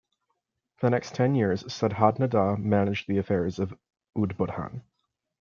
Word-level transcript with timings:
For 0.77 0.87
the 0.87 0.89
next 0.89 1.13
ten 1.13 1.35
years 1.35 1.61
Shuddhananda 1.61 2.57
managed 2.57 3.05
the 3.07 3.19
affairs 3.19 3.59
of 3.59 3.77
Udbodhan. 4.17 4.81